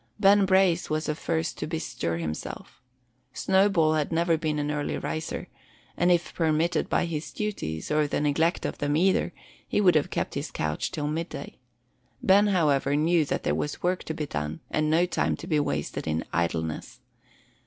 Ben 0.19 0.47
Brace 0.47 0.89
was 0.89 1.05
the 1.05 1.13
first 1.13 1.59
to 1.59 1.67
bestir 1.67 2.17
himself. 2.17 2.81
Snowball 3.33 3.93
had 3.93 4.11
never 4.11 4.35
been 4.35 4.57
an 4.57 4.71
early 4.71 4.97
riser; 4.97 5.47
and 5.95 6.11
if 6.11 6.33
permitted 6.33 6.89
by 6.89 7.05
his 7.05 7.31
duties, 7.31 7.91
or 7.91 8.07
the 8.07 8.19
neglect 8.19 8.65
of 8.65 8.79
them 8.79 8.97
either, 8.97 9.31
he 9.67 9.79
would 9.79 9.93
have 9.93 10.09
kept 10.09 10.33
his 10.33 10.49
couch 10.49 10.91
till 10.91 11.05
midday. 11.07 11.59
Ben, 12.23 12.47
however, 12.47 12.95
knew 12.95 13.23
that 13.25 13.43
there 13.43 13.53
was 13.53 13.83
work 13.83 14.03
to 14.05 14.15
be 14.15 14.25
done, 14.25 14.59
and 14.71 14.89
no 14.89 15.05
time 15.05 15.37
to 15.37 15.45
be 15.45 15.59
wasted 15.59 16.07
in 16.07 16.25
idleness. 16.33 16.99